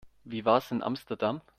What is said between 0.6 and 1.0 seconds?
in